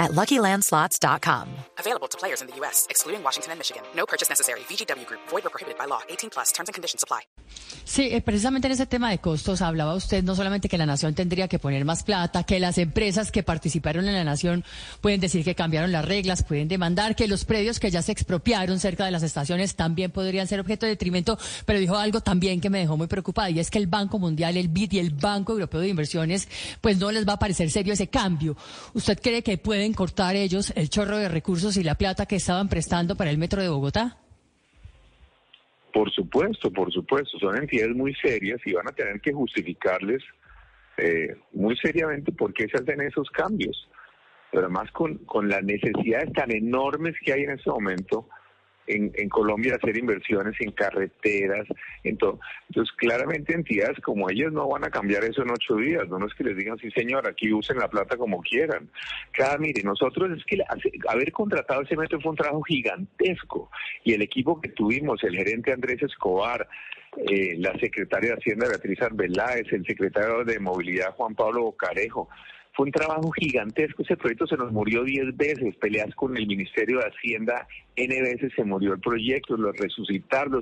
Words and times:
at 0.00 0.12
LuckyLandSlots.com. 0.12 1.46
Available 1.78 2.08
to 2.08 2.18
players 2.18 2.40
in 2.40 2.48
the 2.48 2.56
U.S., 2.60 2.86
excluding 2.90 3.22
Washington 3.22 3.52
and 3.52 3.58
Michigan. 3.60 3.82
No 3.94 4.06
purchase 4.06 4.28
necessary. 4.28 4.60
VGW 4.60 5.06
Group. 5.06 5.20
Void 5.30 5.46
or 5.46 5.50
prohibited 5.50 5.78
by 5.78 5.86
law. 5.86 6.00
18 6.08 6.30
plus. 6.30 6.52
Terms 6.52 6.68
and 6.68 6.74
conditions 6.74 7.04
apply. 7.04 7.20
Sí, 7.84 8.08
eh, 8.12 8.20
precisamente 8.20 8.68
en 8.68 8.72
ese 8.72 8.86
tema 8.86 9.10
de 9.10 9.18
costos 9.18 9.62
hablaba 9.62 9.94
usted 9.94 10.22
no 10.22 10.34
solamente 10.36 10.68
que 10.68 10.78
la 10.78 10.86
nación 10.86 11.14
tendría 11.14 11.48
que 11.48 11.58
poner 11.58 11.84
más 11.84 12.04
plata, 12.04 12.44
que 12.44 12.60
las 12.60 12.78
empresas 12.78 13.32
que 13.32 13.42
participaron 13.42 14.06
en 14.06 14.14
la 14.14 14.24
nación 14.24 14.64
pueden 15.00 15.20
decir 15.20 15.44
que 15.44 15.54
cambiaron 15.54 15.90
las 15.90 16.04
reglas, 16.04 16.44
pueden 16.44 16.68
demandar 16.68 17.16
que 17.16 17.26
los 17.26 17.44
predios 17.44 17.80
que 17.80 17.90
ya 17.90 18.02
se 18.02 18.12
expropiaron 18.12 18.78
cerca 18.78 19.04
de 19.04 19.10
las 19.10 19.22
estaciones 19.22 19.74
también 19.74 20.12
podrían 20.12 20.46
ser 20.46 20.60
objeto 20.60 20.86
de 20.86 20.90
detrimento, 20.90 21.38
pero 21.66 21.80
dijo 21.80 21.96
algo 21.96 22.20
también 22.20 22.60
que 22.60 22.70
me 22.70 22.78
dejó 22.78 22.96
muy 22.96 23.08
preocupada 23.08 23.50
y 23.50 23.58
es 23.58 23.70
que 23.70 23.78
el 23.78 23.88
Banco 23.88 24.18
Mundial, 24.18 24.56
el 24.56 24.68
BID 24.68 24.92
y 24.92 24.98
el 25.00 25.10
Banco 25.10 25.52
Europeo 25.52 25.80
de 25.80 25.88
Inversiones, 25.88 26.48
pues 26.80 26.98
no 26.98 27.10
les 27.10 27.26
va 27.26 27.34
a 27.34 27.38
parecer 27.38 27.70
serio 27.70 27.92
ese 27.92 28.08
cambio. 28.08 28.56
¿Usted 28.94 29.18
cree 29.20 29.42
que 29.42 29.58
pueden 29.58 29.89
cortar 29.94 30.36
ellos 30.36 30.72
el 30.76 30.88
chorro 30.88 31.18
de 31.18 31.28
recursos 31.28 31.76
y 31.76 31.84
la 31.84 31.94
plata 31.94 32.26
que 32.26 32.36
estaban 32.36 32.68
prestando 32.68 33.16
para 33.16 33.30
el 33.30 33.38
metro 33.38 33.62
de 33.62 33.68
Bogotá? 33.68 34.16
Por 35.92 36.10
supuesto, 36.12 36.72
por 36.72 36.92
supuesto, 36.92 37.38
son 37.38 37.56
entidades 37.56 37.94
muy 37.96 38.14
serias 38.14 38.60
y 38.64 38.72
van 38.72 38.88
a 38.88 38.92
tener 38.92 39.20
que 39.20 39.32
justificarles 39.32 40.22
eh, 40.96 41.36
muy 41.52 41.76
seriamente 41.76 42.32
por 42.32 42.52
qué 42.52 42.68
se 42.68 42.76
hacen 42.76 43.00
esos 43.00 43.28
cambios. 43.30 43.88
Pero 44.50 44.64
además 44.64 44.90
con, 44.92 45.18
con 45.18 45.48
las 45.48 45.62
necesidades 45.62 46.32
tan 46.32 46.50
enormes 46.50 47.14
que 47.24 47.32
hay 47.32 47.42
en 47.42 47.50
este 47.50 47.70
momento, 47.70 48.28
en, 48.90 49.12
en 49.14 49.28
Colombia 49.28 49.76
hacer 49.76 49.96
inversiones 49.96 50.54
en 50.60 50.72
carreteras, 50.72 51.66
en 52.04 52.16
todo. 52.16 52.40
Entonces, 52.68 52.94
claramente 52.96 53.54
entidades 53.54 53.98
como 54.00 54.28
ellas 54.30 54.52
no 54.52 54.68
van 54.68 54.84
a 54.84 54.90
cambiar 54.90 55.24
eso 55.24 55.42
en 55.42 55.50
ocho 55.50 55.76
días, 55.76 56.08
no 56.08 56.24
es 56.26 56.34
que 56.34 56.44
les 56.44 56.56
digan, 56.56 56.78
sí 56.78 56.90
señor, 56.90 57.26
aquí 57.26 57.52
usen 57.52 57.78
la 57.78 57.88
plata 57.88 58.16
como 58.16 58.40
quieran. 58.42 58.90
Cada, 59.32 59.58
mire, 59.58 59.82
nosotros 59.82 60.30
es 60.36 60.44
que 60.44 60.58
haber 61.08 61.32
contratado 61.32 61.82
ese 61.82 61.96
metro 61.96 62.20
fue 62.20 62.30
un 62.30 62.36
trabajo 62.36 62.62
gigantesco 62.62 63.70
y 64.04 64.14
el 64.14 64.22
equipo 64.22 64.60
que 64.60 64.70
tuvimos, 64.70 65.22
el 65.24 65.36
gerente 65.36 65.72
Andrés 65.72 66.02
Escobar, 66.02 66.68
eh, 67.16 67.56
la 67.58 67.76
secretaria 67.78 68.30
de 68.30 68.36
Hacienda 68.36 68.68
Beatriz 68.68 69.02
Arbeláez, 69.02 69.72
el 69.72 69.84
secretario 69.84 70.44
de 70.44 70.60
Movilidad 70.60 71.14
Juan 71.14 71.34
Pablo 71.34 71.62
Bocarejo, 71.62 72.28
fue 72.72 72.86
un 72.86 72.92
trabajo 72.92 73.30
gigantesco, 73.32 74.02
ese 74.02 74.16
proyecto 74.16 74.46
se 74.46 74.56
nos 74.56 74.72
murió 74.72 75.02
10 75.02 75.36
veces, 75.36 75.76
peleas 75.76 76.14
con 76.14 76.36
el 76.36 76.46
Ministerio 76.46 76.98
de 76.98 77.06
Hacienda, 77.06 77.66
N 77.96 78.22
veces 78.22 78.52
se 78.54 78.64
murió 78.64 78.94
el 78.94 79.00
proyecto, 79.00 79.56
lo 79.56 79.72
resucitarlo, 79.72 80.60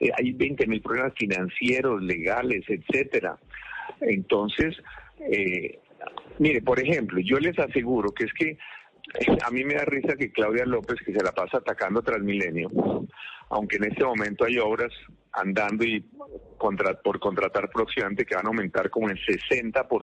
eh, 0.00 0.10
hay 0.16 0.32
20 0.32 0.66
mil 0.66 0.80
problemas 0.80 1.12
financieros, 1.16 2.02
legales, 2.02 2.64
etcétera. 2.68 3.38
Entonces, 4.00 4.76
eh, 5.30 5.78
mire, 6.38 6.62
por 6.62 6.80
ejemplo, 6.80 7.20
yo 7.20 7.38
les 7.38 7.58
aseguro 7.58 8.10
que 8.12 8.24
es 8.24 8.32
que 8.32 8.58
a 9.46 9.50
mí 9.50 9.64
me 9.64 9.74
da 9.74 9.84
risa 9.84 10.16
que 10.16 10.32
Claudia 10.32 10.64
López, 10.66 10.96
que 11.04 11.12
se 11.12 11.24
la 11.24 11.32
pasa 11.32 11.58
atacando 11.58 12.02
Transmilenio, 12.02 12.70
aunque 13.50 13.76
en 13.76 13.84
este 13.84 14.04
momento 14.04 14.44
hay 14.44 14.58
obras 14.58 14.92
andando 15.32 15.84
y 15.84 16.04
por 16.58 17.20
contratar 17.20 17.70
próximamente 17.70 18.26
que 18.26 18.34
van 18.34 18.46
a 18.46 18.48
aumentar 18.48 18.90
como 18.90 19.08
en 19.08 19.16
60%. 19.16 20.02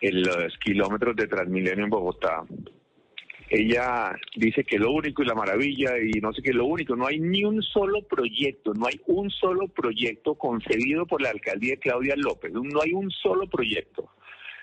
En 0.00 0.22
los 0.22 0.56
kilómetros 0.58 1.16
de 1.16 1.26
Transmilenio 1.26 1.84
en 1.84 1.90
Bogotá. 1.90 2.44
Ella 3.48 4.18
dice 4.34 4.64
que 4.64 4.78
lo 4.78 4.90
único 4.90 5.22
y 5.22 5.26
la 5.26 5.34
maravilla 5.34 5.92
y 5.98 6.20
no 6.20 6.32
sé 6.32 6.42
qué, 6.42 6.52
lo 6.52 6.66
único, 6.66 6.96
no 6.96 7.06
hay 7.06 7.20
ni 7.20 7.44
un 7.44 7.62
solo 7.62 8.02
proyecto, 8.02 8.74
no 8.74 8.86
hay 8.86 9.00
un 9.06 9.30
solo 9.30 9.68
proyecto 9.68 10.34
concebido 10.34 11.06
por 11.06 11.22
la 11.22 11.30
alcaldía 11.30 11.74
de 11.74 11.78
Claudia 11.78 12.14
López, 12.16 12.52
no 12.52 12.82
hay 12.82 12.92
un 12.92 13.10
solo 13.10 13.46
proyecto 13.46 14.10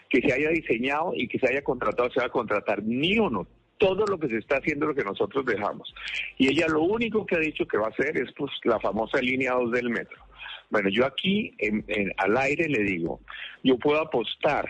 que 0.09 0.21
se 0.21 0.33
haya 0.33 0.49
diseñado 0.49 1.13
y 1.15 1.29
que 1.29 1.39
se 1.39 1.47
haya 1.47 1.63
contratado, 1.63 2.11
se 2.11 2.19
va 2.19 2.25
a 2.25 2.29
contratar 2.29 2.83
ni 2.83 3.17
uno. 3.17 3.47
Todo 3.83 4.05
lo 4.05 4.17
que 4.17 4.29
se 4.29 4.37
está 4.37 4.57
haciendo 4.57 4.87
lo 4.87 4.95
que 4.95 5.03
nosotros 5.03 5.45
dejamos. 5.45 5.93
Y 6.37 6.47
ella 6.47 6.67
lo 6.69 6.83
único 6.83 7.25
que 7.25 7.35
ha 7.35 7.39
dicho 7.39 7.67
que 7.67 7.77
va 7.77 7.87
a 7.87 7.89
hacer 7.89 8.17
es 8.17 8.31
pues 8.37 8.51
la 8.63 8.79
famosa 8.79 9.19
línea 9.19 9.53
2 9.53 9.71
del 9.71 9.89
metro. 9.89 10.23
Bueno, 10.69 10.89
yo 10.89 11.05
aquí 11.05 11.53
en, 11.59 11.83
al 12.17 12.37
aire 12.37 12.69
le 12.69 12.83
digo, 12.83 13.19
yo 13.61 13.77
puedo 13.77 13.99
apostar 13.99 14.69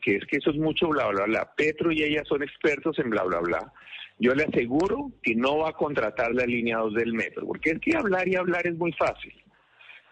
que 0.00 0.16
es 0.16 0.24
que 0.26 0.36
eso 0.36 0.50
es 0.50 0.56
mucho 0.56 0.88
bla, 0.88 1.08
bla, 1.08 1.24
bla. 1.24 1.52
Petro 1.56 1.90
y 1.90 2.02
ella 2.02 2.22
son 2.24 2.42
expertos 2.42 2.98
en 3.00 3.10
bla, 3.10 3.24
bla, 3.24 3.40
bla. 3.40 3.72
Yo 4.20 4.34
le 4.34 4.44
aseguro 4.44 5.10
que 5.22 5.34
no 5.34 5.58
va 5.58 5.70
a 5.70 5.72
contratar 5.72 6.32
la 6.32 6.46
línea 6.46 6.78
2 6.78 6.94
del 6.94 7.12
metro, 7.12 7.46
porque 7.46 7.70
es 7.70 7.80
que 7.80 7.96
hablar 7.96 8.26
y 8.28 8.36
hablar 8.36 8.66
es 8.66 8.76
muy 8.76 8.92
fácil. 8.92 9.34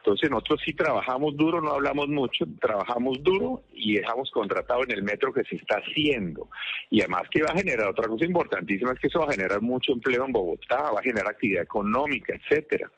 Entonces 0.07 0.31
nosotros 0.31 0.61
sí 0.65 0.73
trabajamos 0.73 1.37
duro, 1.37 1.61
no 1.61 1.73
hablamos 1.73 2.07
mucho, 2.07 2.47
trabajamos 2.61 3.21
duro 3.25 3.65
y 3.73 3.95
dejamos 3.95 4.31
contratado 4.31 4.85
en 4.85 4.93
el 4.93 5.03
metro 5.03 5.33
que 5.33 5.43
se 5.43 5.57
está 5.57 5.79
haciendo. 5.79 6.49
Y 6.91 7.01
además 7.01 7.23
que 7.31 7.43
va 7.43 7.51
a 7.51 7.57
generar 7.57 7.89
otra 7.89 8.07
cosa 8.09 8.25
importantísima, 8.25 8.93
es 8.93 9.01
que 9.01 9.09
eso 9.09 9.21
va 9.21 9.27
a 9.27 9.33
generar 9.33 9.61
mucho 9.61 9.93
empleo 9.93 10.25
en 10.25 10.33
Bogotá, 10.33 10.91
va 10.93 11.01
a 11.01 11.03
generar 11.03 11.29
actividad 11.29 11.63
económica, 11.63 12.35
etcétera. 12.35 12.91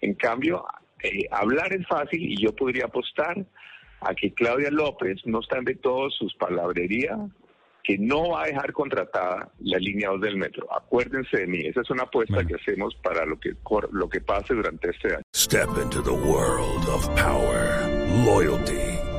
En 0.00 0.14
cambio, 0.14 0.64
eh, 1.02 1.26
hablar 1.30 1.72
es 1.72 1.86
fácil 1.86 2.22
y 2.22 2.40
yo 2.40 2.54
podría 2.54 2.84
apostar 2.84 3.44
a 4.00 4.14
que 4.14 4.32
Claudia 4.32 4.70
López 4.70 5.20
no 5.24 5.40
está 5.40 5.60
de 5.60 5.74
todas 5.74 6.14
sus 6.14 6.34
palabrerías, 6.34 7.18
que 7.82 7.98
no 7.98 8.30
va 8.30 8.42
a 8.42 8.46
dejar 8.46 8.72
contratada 8.72 9.48
la 9.60 9.78
línea 9.78 10.08
2 10.10 10.20
del 10.20 10.36
metro. 10.36 10.66
Acuérdense 10.74 11.38
de 11.38 11.46
mí, 11.46 11.60
esa 11.66 11.82
es 11.82 11.90
una 11.90 12.02
apuesta 12.02 12.44
que 12.44 12.56
hacemos 12.56 12.94
para 12.96 13.24
lo 13.24 13.38
que, 13.38 13.54
lo 13.92 14.08
que 14.08 14.20
pase 14.20 14.54
durante 14.54 14.90
este 14.90 15.14
año. 15.14 15.22
Step 15.34 15.68
into 15.80 16.02
the 16.02 16.10
world 16.10 16.88
of 16.88 17.06
power, 17.14 17.86
loyalty 18.24 18.85